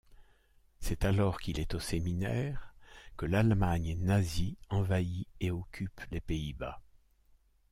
C'est 0.79 1.05
alors 1.05 1.39
qu'il 1.39 1.59
est 1.59 1.75
au 1.75 1.79
séminaire 1.79 2.73
que 3.17 3.27
l'Allemagne 3.27 3.95
nazie 3.99 4.57
envahit 4.71 5.27
et 5.39 5.51
occupe 5.51 6.01
les 6.09 6.19
Pays-Bas. 6.21 6.81